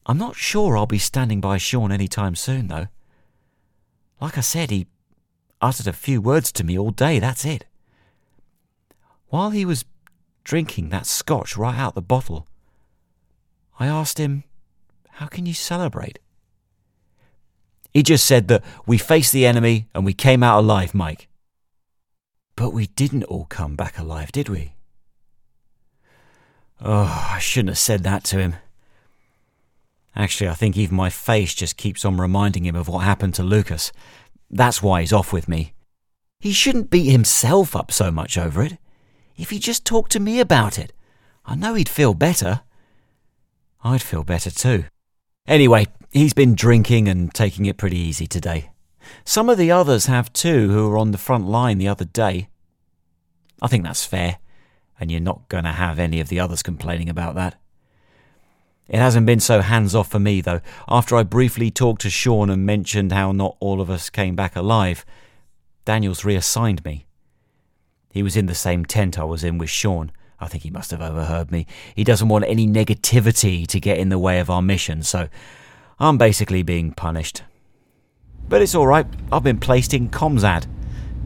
[0.05, 2.87] I'm not sure I'll be standing by Sean any time soon, though.
[4.21, 4.87] Like I said, he
[5.61, 7.66] uttered a few words to me all day, that's it.
[9.29, 9.85] While he was
[10.45, 12.47] drinking that scotch right out the bottle,
[13.79, 14.45] I asked him,
[15.11, 16.19] How can you celebrate?
[17.96, 21.28] He just said that we faced the enemy and we came out alive, Mike.
[22.54, 24.74] But we didn't all come back alive, did we?
[26.78, 28.56] Oh, I shouldn't have said that to him.
[30.14, 33.42] Actually, I think even my face just keeps on reminding him of what happened to
[33.42, 33.92] Lucas.
[34.50, 35.72] That's why he's off with me.
[36.38, 38.76] He shouldn't beat himself up so much over it.
[39.38, 40.92] If he just talked to me about it,
[41.46, 42.61] I know he'd feel better.
[43.82, 44.85] I'd feel better too.
[45.46, 48.71] Anyway, he's been drinking and taking it pretty easy today.
[49.25, 52.49] Some of the others have too, who were on the front line the other day.
[53.62, 54.38] I think that's fair,
[55.01, 57.61] and you're not going to have any of the others complaining about that.
[58.88, 60.61] It hasn't been so hands off for me, though.
[60.88, 64.55] After I briefly talked to Sean and mentioned how not all of us came back
[64.55, 65.05] alive,
[65.85, 67.07] Daniels reassigned me.
[68.12, 70.12] He was in the same tent I was in with Sean.
[70.38, 71.66] I think he must have overheard me.
[71.95, 75.29] He doesn't want any negativity to get in the way of our mission, so
[75.98, 77.42] I'm basically being punished.
[78.50, 80.66] But it's alright, I've been placed in ComSAD.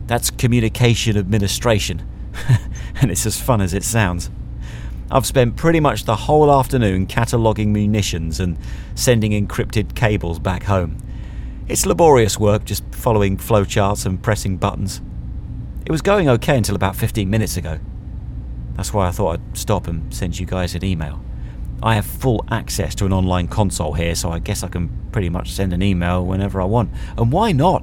[0.07, 2.07] That's communication administration.
[3.01, 4.31] and it's as fun as it sounds.
[5.11, 8.57] I've spent pretty much the whole afternoon cataloguing munitions and
[8.95, 10.99] sending encrypted cables back home.
[11.67, 15.01] It's laborious work just following flowcharts and pressing buttons.
[15.85, 17.81] It was going okay until about 15 minutes ago.
[18.77, 21.21] That's why I thought I'd stop and send you guys an email.
[21.83, 25.29] I have full access to an online console here, so I guess I can pretty
[25.29, 26.91] much send an email whenever I want.
[27.17, 27.83] And why not?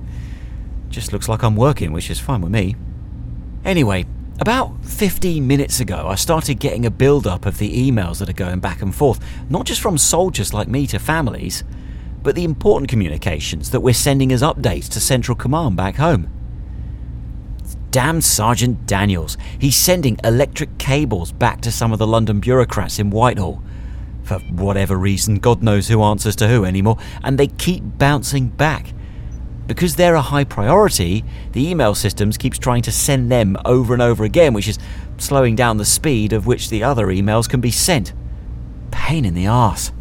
[0.90, 2.76] Just looks like I'm working, which is fine with me.
[3.66, 4.06] Anyway,
[4.40, 8.34] about 15 minutes ago, I started getting a build up of the emails that are
[8.34, 11.64] going back and forth, not just from soldiers like me to families,
[12.22, 16.30] but the important communications that we're sending as updates to Central Command back home.
[17.90, 23.10] Damn Sergeant Daniels, he's sending electric cables back to some of the London bureaucrats in
[23.10, 23.64] Whitehall.
[24.28, 28.94] For whatever reason, God knows who answers to who anymore, and they keep bouncing back.
[29.68, 34.02] Because they're a high priority, the email systems keeps trying to send them over and
[34.02, 34.80] over again, which is
[35.18, 38.12] slowing down the speed of which the other emails can be sent.
[38.92, 39.94] Pain in the arse.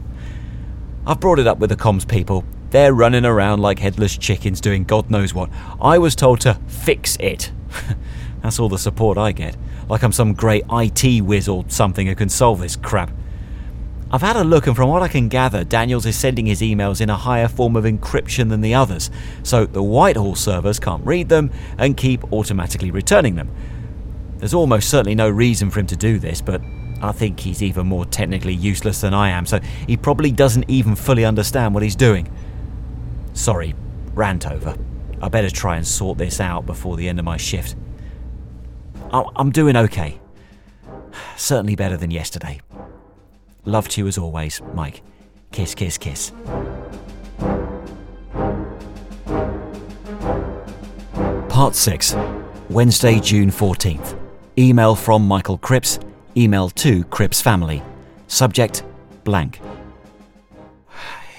[1.07, 2.45] I've brought it up with the comms people.
[2.71, 5.51] They're running around like headless chickens doing God knows what.
[5.81, 7.53] I was told to fix it.
[8.43, 9.57] That's all the support I get.
[9.89, 13.13] Like I'm some great IT whiz or something who can solve this crap.
[14.09, 17.01] I've had a look, and from what I can gather, Daniels is sending his emails
[17.01, 19.11] in a higher form of encryption than the others,
[19.43, 23.51] so the Whitehall servers can't read them and keep automatically returning them.
[24.39, 26.61] There's almost certainly no reason for him to do this, but
[27.03, 30.95] I think he's even more technically useless than I am, so he probably doesn't even
[30.95, 32.31] fully understand what he's doing.
[33.33, 33.75] Sorry,
[34.15, 34.77] rant over.
[35.21, 37.75] I better try and sort this out before the end of my shift.
[39.11, 40.21] I'm doing okay.
[41.37, 42.61] Certainly better than yesterday.
[43.69, 45.03] Love to you as always, Mike.
[45.51, 46.31] Kiss, kiss, kiss.
[51.49, 52.15] Part 6,
[52.71, 54.17] Wednesday, June 14th.
[54.57, 55.99] Email from Michael Cripps.
[56.37, 57.83] Email to Cripps family.
[58.29, 58.85] Subject
[59.25, 59.61] blank.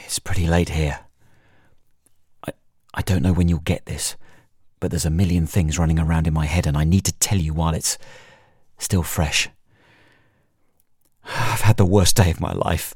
[0.03, 0.99] It's pretty late here.
[2.45, 2.51] I,
[2.93, 4.17] I don't know when you'll get this,
[4.81, 7.37] but there's a million things running around in my head, and I need to tell
[7.37, 7.97] you while it's
[8.77, 9.49] still fresh.
[11.29, 12.93] I've had the worst day of my life.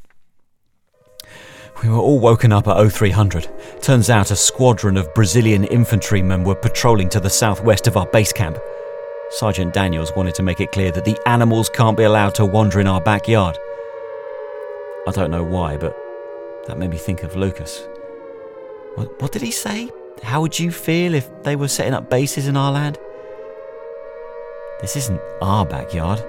[1.84, 3.50] We were all woken up at 0300.
[3.82, 8.32] Turns out a squadron of Brazilian infantrymen were patrolling to the southwest of our base
[8.32, 8.60] camp.
[9.32, 12.80] Sergeant Daniels wanted to make it clear that the animals can't be allowed to wander
[12.80, 13.58] in our backyard.
[15.08, 15.98] I don't know why, but
[16.68, 17.88] that made me think of Lucas.
[18.96, 19.90] What, what did he say?
[20.22, 23.00] How would you feel if they were setting up bases in our land?
[24.82, 26.24] This isn't our backyard.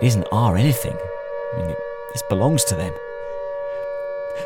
[0.00, 0.96] It isn't our anything.
[1.54, 1.78] I mean, it,
[2.12, 2.92] this belongs to them.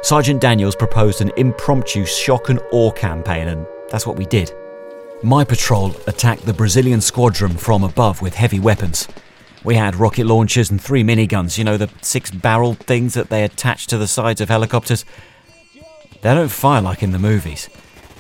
[0.03, 4.53] Sergeant Daniels proposed an impromptu shock and awe campaign, and that's what we did.
[5.23, 9.09] My patrol attacked the Brazilian squadron from above with heavy weapons.
[9.65, 13.43] We had rocket launchers and three miniguns, you know, the six barreled things that they
[13.43, 15.05] attach to the sides of helicopters.
[16.23, 17.69] They don't fire like in the movies.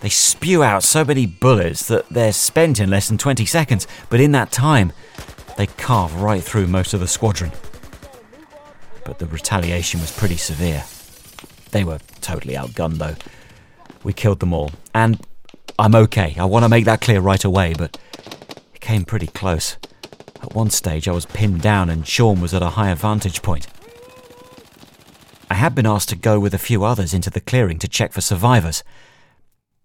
[0.00, 4.20] They spew out so many bullets that they're spent in less than 20 seconds, but
[4.20, 4.92] in that time,
[5.58, 7.50] they carve right through most of the squadron.
[9.04, 10.84] But the retaliation was pretty severe.
[11.72, 13.16] They were totally outgunned, though.
[14.04, 15.18] We killed them all, and
[15.76, 16.36] I'm okay.
[16.38, 17.98] I want to make that clear right away, but
[18.72, 19.76] it came pretty close.
[20.40, 23.66] At one stage, I was pinned down, and Sean was at a higher vantage point.
[25.50, 28.12] I had been asked to go with a few others into the clearing to check
[28.12, 28.84] for survivors.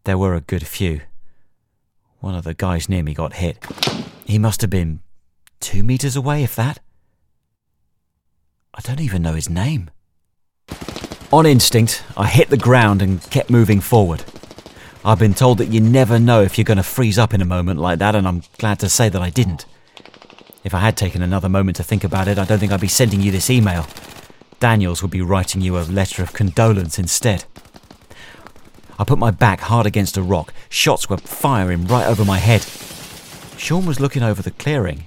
[0.03, 1.01] There were a good few.
[2.19, 3.57] One of the guys near me got hit.
[4.23, 4.99] He must have been
[5.63, 6.79] two meters away, if that.
[8.73, 9.89] I don't even know his name.
[11.31, 14.25] On instinct, I hit the ground and kept moving forward.
[15.05, 17.45] I've been told that you never know if you're going to freeze up in a
[17.45, 19.65] moment like that, and I'm glad to say that I didn't.
[20.65, 22.87] If I had taken another moment to think about it, I don't think I'd be
[22.89, 23.87] sending you this email.
[24.59, 27.45] Daniels would be writing you a letter of condolence instead.
[28.99, 30.53] I put my back hard against a rock.
[30.69, 32.63] Shots were firing right over my head.
[33.57, 35.05] Sean was looking over the clearing.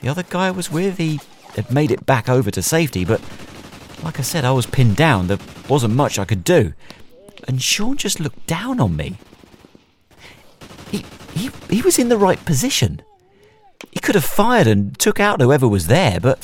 [0.00, 1.20] The other guy I was with, he
[1.56, 3.20] had made it back over to safety, but
[4.02, 5.26] like I said, I was pinned down.
[5.26, 6.72] There wasn't much I could do.
[7.46, 9.18] And Sean just looked down on me.
[10.90, 13.02] He, he, he was in the right position.
[13.90, 16.38] He could have fired and took out whoever was there, but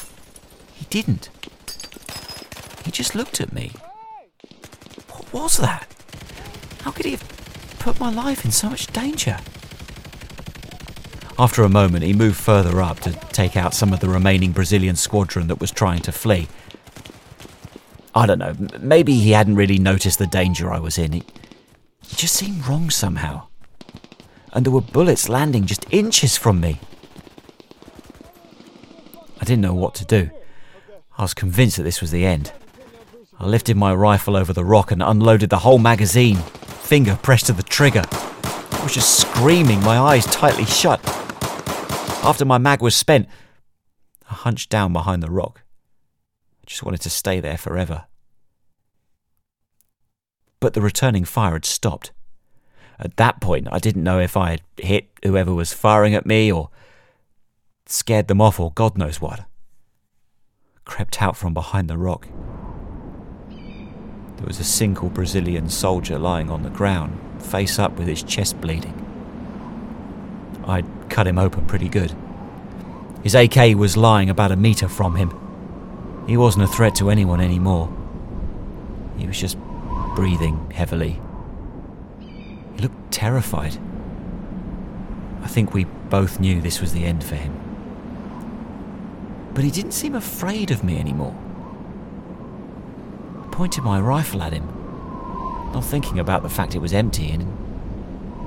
[0.75, 1.29] he didn't.
[2.85, 3.73] He just looked at me.
[5.11, 5.87] What was that?
[6.83, 9.39] How could he have put my life in so much danger?
[11.37, 14.95] After a moment, he moved further up to take out some of the remaining Brazilian
[14.97, 16.49] squadron that was trying to flee.
[18.15, 21.15] I don't know, maybe he hadn't really noticed the danger I was in.
[21.15, 21.25] It,
[22.09, 23.49] it just seemed wrong somehow.
[24.53, 26.79] and there were bullets landing just inches from me.
[29.41, 30.31] I didn't know what to do.
[31.19, 32.53] I was convinced that this was the end.
[33.39, 37.53] I lifted my rifle over the rock and unloaded the whole magazine, finger pressed to
[37.53, 38.05] the trigger.
[38.85, 41.01] I was just screaming, my eyes tightly shut.
[42.23, 43.27] After my mag was spent,
[44.31, 45.63] I hunched down behind the rock.
[46.63, 48.05] I just wanted to stay there forever.
[50.61, 52.13] But the returning fire had stopped.
[52.99, 56.53] At that point, I didn't know if I had hit whoever was firing at me
[56.53, 56.69] or
[57.87, 59.41] scared them off or God knows what.
[59.41, 59.45] I
[60.85, 62.29] crept out from behind the rock.
[63.49, 68.61] There was a single Brazilian soldier lying on the ground, face up with his chest
[68.61, 69.01] bleeding.
[70.67, 72.15] I'd cut him open pretty good.
[73.23, 75.33] His AK was lying about a metre from him.
[76.27, 77.95] He wasn't a threat to anyone anymore.
[79.17, 79.59] He was just
[80.15, 81.21] breathing heavily.
[82.21, 83.79] He looked terrified.
[85.43, 87.53] I think we both knew this was the end for him.
[89.55, 91.37] But he didn't seem afraid of me anymore.
[93.43, 94.69] I pointed my rifle at him,
[95.75, 97.45] not thinking about the fact it was empty, and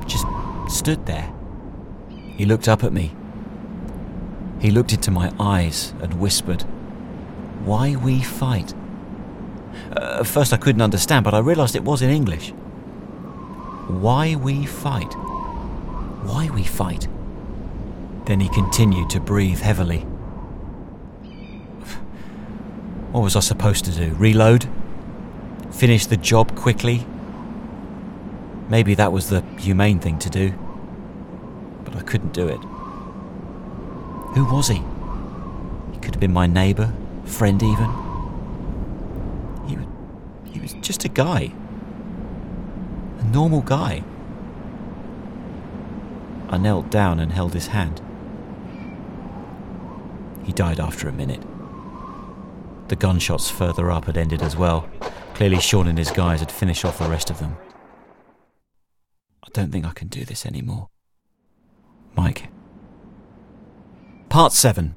[0.08, 0.26] just
[0.70, 1.32] stood there.
[2.38, 3.14] He looked up at me.
[4.60, 6.62] He looked into my eyes and whispered,
[7.66, 8.74] Why we fight?
[9.96, 12.50] Uh, at first I couldn't understand, but I realised it was in English.
[13.88, 15.14] Why we fight?
[16.24, 17.08] Why we fight?
[18.26, 20.00] Then he continued to breathe heavily.
[23.12, 24.14] What was I supposed to do?
[24.16, 24.68] Reload?
[25.72, 27.06] Finish the job quickly?
[28.70, 30.52] Maybe that was the humane thing to do.
[31.84, 32.60] But I couldn't do it.
[34.36, 34.82] Who was he?
[35.94, 36.94] He could have been my neighbour,
[37.26, 37.90] friend even.
[39.68, 39.78] He,
[40.52, 41.54] he was just a guy.
[43.20, 44.04] A normal guy.
[46.50, 48.02] I knelt down and held his hand.
[50.44, 51.42] He died after a minute.
[52.88, 54.90] The gunshots further up had ended as well.
[55.34, 57.58] Clearly, Sean and his guys had finished off the rest of them.
[59.48, 60.90] I don't think I can do this anymore.
[62.16, 62.50] Mike.
[64.30, 64.96] Part 7.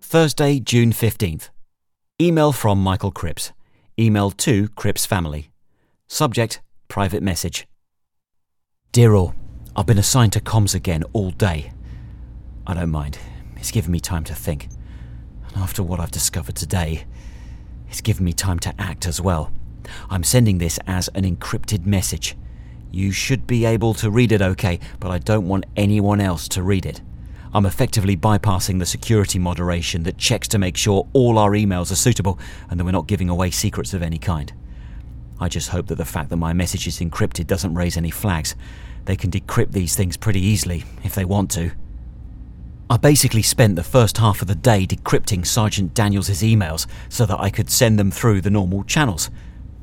[0.00, 1.50] Thursday, June 15th.
[2.20, 3.52] Email from Michael Cripps.
[3.98, 5.50] Email to Cripps family.
[6.06, 7.66] Subject Private message.
[8.92, 9.34] Dear all,
[9.76, 11.72] I've been assigned to comms again all day.
[12.66, 13.18] I don't mind.
[13.56, 14.68] It's given me time to think.
[15.48, 17.04] And after what I've discovered today,
[17.90, 19.52] it's given me time to act as well.
[20.08, 22.36] I'm sending this as an encrypted message.
[22.90, 26.62] You should be able to read it okay, but I don't want anyone else to
[26.62, 27.00] read it.
[27.52, 31.96] I'm effectively bypassing the security moderation that checks to make sure all our emails are
[31.96, 32.38] suitable
[32.70, 34.52] and that we're not giving away secrets of any kind.
[35.40, 38.54] I just hope that the fact that my message is encrypted doesn't raise any flags.
[39.04, 41.70] They can decrypt these things pretty easily, if they want to.
[42.90, 47.38] I basically spent the first half of the day decrypting Sergeant Daniels' emails so that
[47.38, 49.30] I could send them through the normal channels.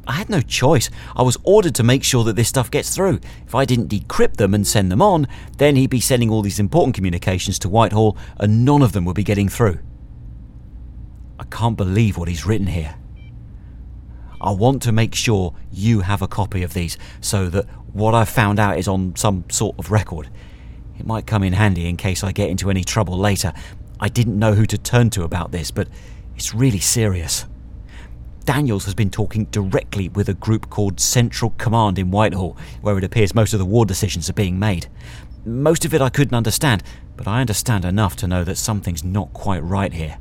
[0.07, 0.89] I had no choice.
[1.15, 3.19] I was ordered to make sure that this stuff gets through.
[3.45, 6.59] If I didn't decrypt them and send them on, then he'd be sending all these
[6.59, 9.79] important communications to Whitehall and none of them would be getting through.
[11.39, 12.95] I can't believe what he's written here.
[14.39, 18.29] I want to make sure you have a copy of these so that what I've
[18.29, 20.29] found out is on some sort of record.
[20.99, 23.53] It might come in handy in case I get into any trouble later.
[23.99, 25.87] I didn't know who to turn to about this, but
[26.35, 27.45] it's really serious.
[28.45, 33.03] Daniels has been talking directly with a group called Central Command in Whitehall, where it
[33.03, 34.86] appears most of the war decisions are being made.
[35.45, 36.84] Most of it I couldn't understand,
[37.17, 40.19] but I understand enough to know that something's not quite right here.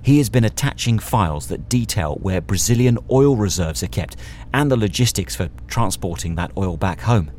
[0.00, 4.16] He has been attaching files that detail where Brazilian oil reserves are kept
[4.54, 7.32] and the logistics for transporting that oil back home.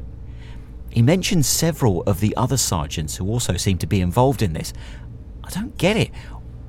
[0.89, 4.73] He mentions several of the other sergeants who also seem to be involved in this.
[5.43, 6.11] I don't get it.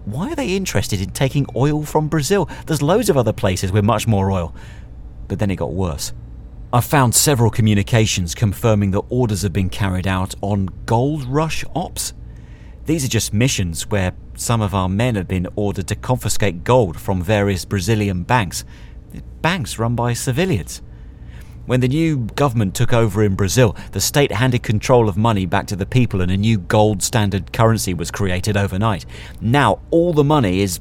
[0.05, 2.48] Why are they interested in taking oil from Brazil?
[2.66, 4.55] There's loads of other places with much more oil.
[5.28, 6.12] But then it got worse.
[6.72, 12.14] I've found several communications confirming that orders have been carried out on gold rush ops.
[12.86, 16.98] These are just missions where some of our men have been ordered to confiscate gold
[16.98, 18.64] from various Brazilian banks.
[19.42, 20.80] Banks run by civilians.
[21.70, 25.68] When the new government took over in Brazil, the state handed control of money back
[25.68, 29.06] to the people and a new gold standard currency was created overnight.
[29.40, 30.80] Now all the money is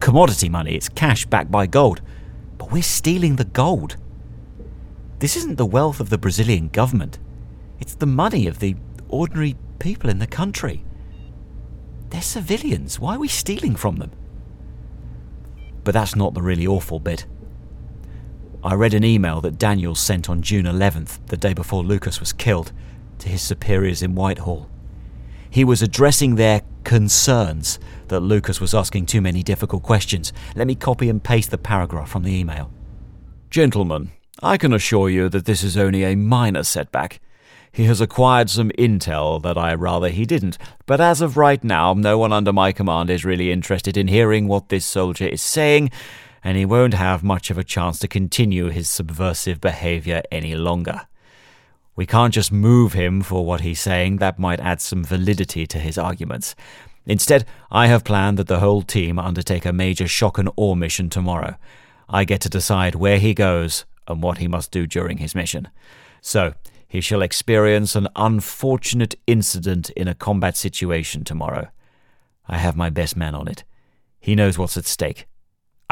[0.00, 2.00] commodity money, it's cash backed by gold.
[2.58, 3.96] But we're stealing the gold.
[5.20, 7.20] This isn't the wealth of the Brazilian government,
[7.78, 8.74] it's the money of the
[9.08, 10.84] ordinary people in the country.
[12.10, 12.98] They're civilians.
[12.98, 14.10] Why are we stealing from them?
[15.84, 17.24] But that's not the really awful bit.
[18.64, 22.32] I read an email that Daniels sent on June 11th, the day before Lucas was
[22.32, 22.72] killed.
[23.18, 24.68] to his superiors in Whitehall.
[25.48, 30.32] He was addressing their concerns that Lucas was asking too many difficult questions.
[30.56, 32.72] Let me copy and paste the paragraph from the email.
[33.50, 34.10] Gentlemen,
[34.42, 37.20] I can assure you that this is only a minor setback.
[37.70, 41.92] He has acquired some intel that I rather he didn't, but as of right now,
[41.94, 45.90] no one under my command is really interested in hearing what this soldier is saying,
[46.44, 51.06] and he won't have much of a chance to continue his subversive behavior any longer.
[51.96, 55.78] We can't just move him for what he's saying, that might add some validity to
[55.78, 56.54] his arguments.
[57.06, 61.08] Instead, I have planned that the whole team undertake a major shock and awe mission
[61.08, 61.56] tomorrow.
[62.08, 65.68] I get to decide where he goes and what he must do during his mission.
[66.20, 66.54] So,
[66.86, 71.68] he shall experience an unfortunate incident in a combat situation tomorrow.
[72.46, 73.64] I have my best man on it.
[74.20, 75.26] He knows what's at stake.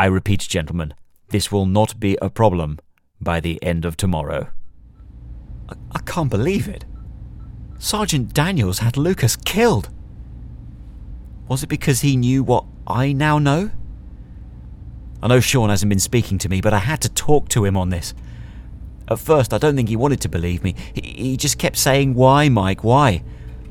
[0.03, 0.95] I repeat, gentlemen,
[1.29, 2.81] this will not be a problem
[3.21, 4.51] by the end of tomorrow.
[5.69, 6.85] I, I can't believe it.
[7.79, 9.91] Sergeant Daniels had Lucas killed.
[11.47, 13.71] Was it because he knew what I now know?
[15.23, 17.77] I know Sean hasn't been speaking to me, but I had to talk to him
[17.77, 18.13] on this.
[19.07, 20.75] At first, I don't think he wanted to believe me.
[20.95, 23.23] He, he just kept saying, Why, Mike, why?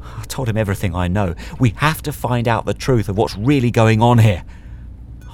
[0.01, 1.35] I told him everything I know.
[1.59, 4.45] We have to find out the truth of what's really going on here.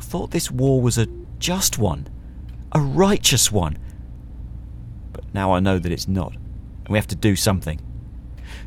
[0.07, 2.07] I thought this war was a just one,
[2.71, 3.77] a righteous one.
[5.11, 7.81] But now I know that it's not, and we have to do something.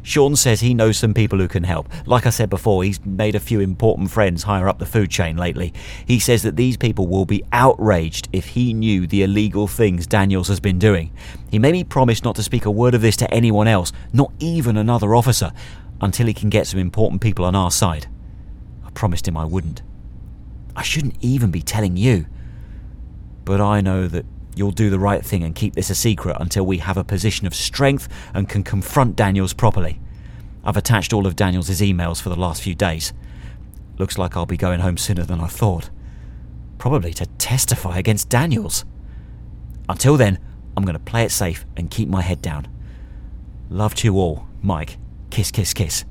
[0.03, 1.89] Sean says he knows some people who can help.
[2.07, 5.39] Like I said before, he's made a few important friends higher up the food chain
[5.39, 5.73] lately.
[6.05, 10.49] He says that these people will be outraged if he knew the illegal things Daniels
[10.49, 11.11] has been doing.
[11.51, 14.31] He made me promise not to speak a word of this to anyone else, not
[14.41, 15.53] even another officer,
[16.03, 18.09] until he can get some important people on our side.
[18.85, 19.81] I promised him I wouldn't.
[20.77, 22.27] I shouldn't even be telling you.
[23.45, 26.67] But I know that you'll do the right thing and keep this a secret until
[26.67, 30.01] we have a position of strength and can confront Daniels properly.
[30.65, 33.13] I've attached all of Daniels' emails for the last few days.
[33.99, 35.91] Looks like I'll be going home sooner than I thought.
[36.79, 38.85] Probably to testify against Daniels.
[39.89, 40.39] Until then,
[40.77, 42.69] I'm going to play it safe and keep my head down.
[43.69, 44.99] Love to you all, Mike.
[45.31, 46.05] Kiss, kiss, kiss.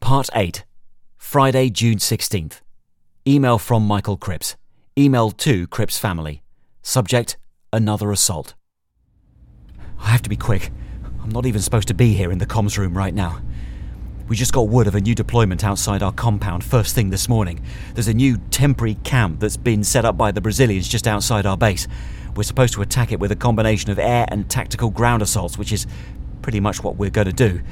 [0.00, 0.64] Part 8
[1.24, 2.60] Friday, June 16th.
[3.26, 4.54] Email from Michael Cripps.
[4.96, 6.42] Email to Cripps family.
[6.82, 7.38] Subject
[7.72, 8.54] Another assault.
[9.98, 10.70] I have to be quick.
[11.20, 13.40] I'm not even supposed to be here in the comms room right now.
[14.28, 17.64] We just got word of a new deployment outside our compound first thing this morning.
[17.94, 21.56] There's a new temporary camp that's been set up by the Brazilians just outside our
[21.56, 21.88] base.
[22.36, 25.72] We're supposed to attack it with a combination of air and tactical ground assaults, which
[25.72, 25.86] is
[26.42, 27.62] pretty much what we're going to do.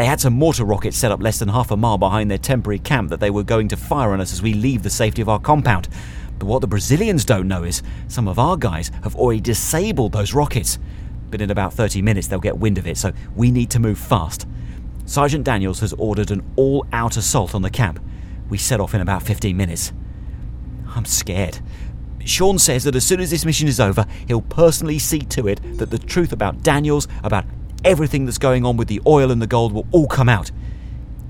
[0.00, 2.78] They had some mortar rockets set up less than half a mile behind their temporary
[2.78, 5.28] camp that they were going to fire on us as we leave the safety of
[5.28, 5.90] our compound.
[6.38, 10.32] But what the Brazilians don't know is some of our guys have already disabled those
[10.32, 10.78] rockets.
[11.30, 13.98] But in about 30 minutes, they'll get wind of it, so we need to move
[13.98, 14.48] fast.
[15.04, 18.00] Sergeant Daniels has ordered an all out assault on the camp.
[18.48, 19.92] We set off in about 15 minutes.
[20.96, 21.60] I'm scared.
[22.24, 25.60] Sean says that as soon as this mission is over, he'll personally see to it
[25.76, 27.44] that the truth about Daniels, about
[27.84, 30.50] everything that's going on with the oil and the gold, will all come out.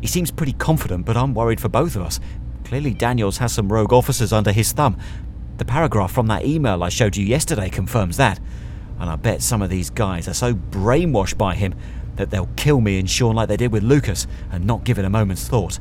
[0.00, 2.20] He seems pretty confident, but I'm worried for both of us.
[2.64, 4.98] Clearly, Daniels has some rogue officers under his thumb.
[5.58, 8.40] The paragraph from that email I showed you yesterday confirms that.
[8.98, 11.74] And I bet some of these guys are so brainwashed by him
[12.16, 15.04] that they'll kill me and Sean like they did with Lucas and not give it
[15.04, 15.78] a moment's thought.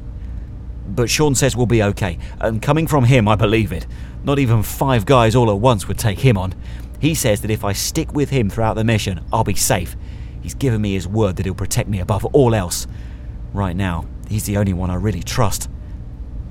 [0.88, 3.86] But Sean says we'll be okay, and coming from him, I believe it.
[4.24, 6.56] Not even five guys all at once would take him on.
[7.00, 9.96] He says that if I stick with him throughout the mission, I'll be safe.
[10.42, 12.88] He's given me his word that he'll protect me above all else.
[13.54, 15.70] Right now, he's the only one I really trust.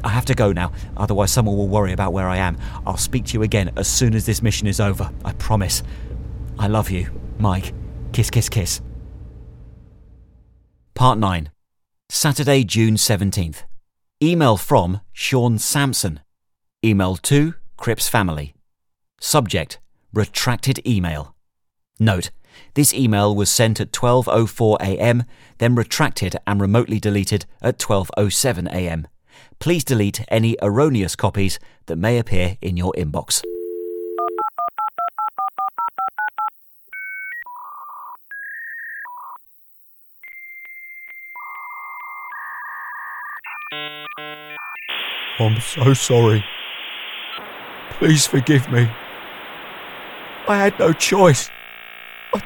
[0.04, 2.56] I have to go now, otherwise, someone will worry about where I am.
[2.86, 5.82] I'll speak to you again as soon as this mission is over, I promise.
[6.58, 7.74] I love you, Mike.
[8.12, 8.80] Kiss, kiss, kiss.
[10.94, 11.50] Part 9
[12.08, 13.62] Saturday, June 17th.
[14.22, 16.20] Email from Sean Sampson.
[16.84, 18.54] Email to Cripps Family.
[19.20, 19.78] Subject
[20.12, 21.34] Retracted email.
[22.00, 22.30] Note
[22.78, 25.24] this email was sent at 12:04 a.m.,
[25.58, 29.06] then retracted and remotely deleted at 12:07 a.m
[29.58, 33.42] please delete any erroneous copies that may appear in your inbox.
[45.40, 46.44] I'm so sorry.
[47.90, 48.90] Please forgive me.
[50.48, 51.48] I had no choice.
[52.34, 52.42] I,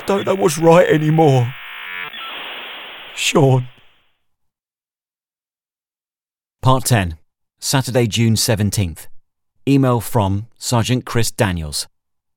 [0.00, 1.54] I don't know what's right anymore.
[3.14, 3.68] Sean.
[6.62, 7.18] Part 10,
[7.58, 9.08] Saturday, June 17th.
[9.68, 11.86] Email from Sergeant Chris Daniels.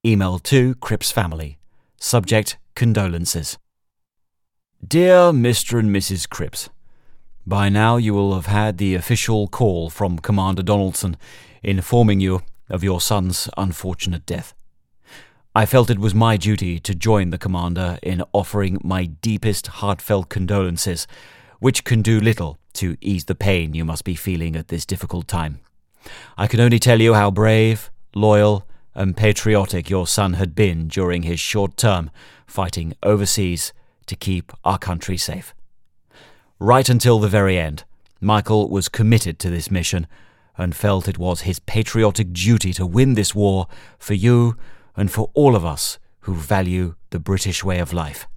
[0.06, 1.58] Email to Cripps Family.
[1.96, 3.58] Subject Condolences.
[4.86, 5.80] Dear Mr.
[5.80, 6.28] and Mrs.
[6.28, 6.70] Cripps,
[7.48, 11.16] by now you will have had the official call from Commander Donaldson
[11.62, 14.54] informing you of your son's unfortunate death.
[15.56, 20.28] I felt it was my duty to join the commander in offering my deepest heartfelt
[20.28, 21.06] condolences,
[21.60, 25.28] which can do little to ease the pain you must be feeling at this difficult
[25.28, 25.60] time.
[26.40, 31.22] I can only tell you how brave, loyal, and patriotic your son had been during
[31.22, 32.10] his short term
[32.48, 33.74] fighting overseas
[34.08, 35.54] to keep our country safe.
[36.58, 37.84] Right until the very end,
[38.20, 40.08] Michael was committed to this mission
[40.58, 43.68] and felt it was his patriotic duty to win this war
[44.00, 44.58] for you
[44.96, 48.28] and for all of us who value the British way of life.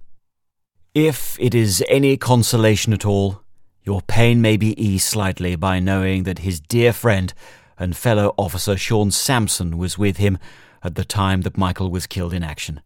[0.93, 3.43] If it is any consolation at all,
[3.83, 7.33] your pain may be eased slightly by knowing that his dear friend
[7.77, 10.37] and fellow officer Sean Sampson was with him
[10.83, 12.81] at the time that Michael was killed in action.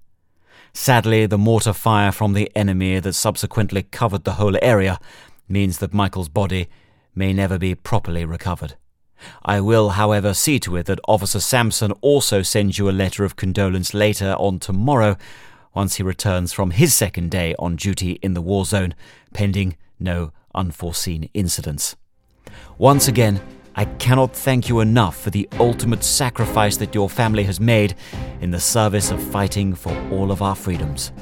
[0.74, 4.99] Sadly, the mortar fire from the enemy that subsequently covered the whole area
[5.49, 6.69] means that Michael's body
[7.13, 8.76] may never be properly recovered.
[9.43, 13.36] I will, however, see to it that Officer Sampson also sends you a letter of
[13.36, 15.17] condolence later on tomorrow,
[15.74, 18.93] once he returns from his second day on duty in the war zone,
[19.34, 21.95] pending no unforeseen incidents.
[22.78, 23.41] Once again,
[23.74, 27.95] I cannot thank you enough for the ultimate sacrifice that your family has made
[28.41, 31.13] in the service of fighting for all of our freedoms.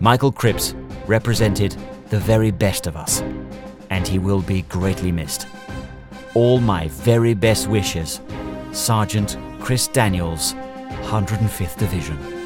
[0.00, 0.74] Michael Cripps
[1.06, 1.76] represented
[2.08, 3.20] the very best of us,
[3.90, 5.46] and he will be greatly missed.
[6.34, 8.20] All my very best wishes,
[8.70, 10.54] Sergeant Chris Daniels,
[11.02, 12.39] 105th Division.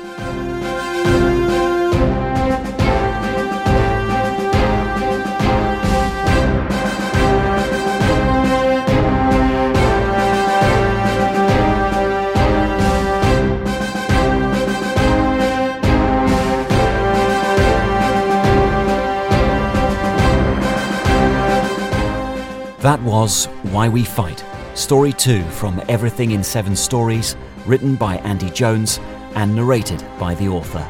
[22.85, 28.51] That was Why We Fight, Story 2 from Everything in Seven Stories, written by Andy
[28.51, 29.01] Jones
[29.37, 30.87] and narrated by the author.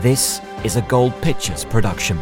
[0.00, 2.18] This is a Gold Pictures production.